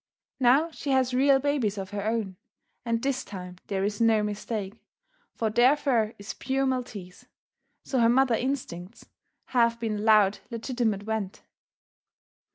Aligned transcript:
Now 0.39 0.71
she 0.71 0.89
has 0.89 1.13
real 1.13 1.37
babies 1.37 1.77
of 1.77 1.91
her 1.91 2.03
own, 2.03 2.35
and 2.83 2.99
this 3.03 3.23
time 3.23 3.57
there 3.67 3.83
is 3.83 4.01
no 4.01 4.23
mistake, 4.23 4.73
for 5.35 5.51
their 5.51 5.77
fur 5.77 6.15
is 6.17 6.33
pure 6.33 6.65
Maltese, 6.65 7.27
so 7.85 7.99
her 7.99 8.09
mother 8.09 8.33
instincts 8.33 9.05
have 9.49 9.79
been 9.79 9.97
allowed 9.99 10.39
legitimate 10.49 11.03
vent. 11.03 11.43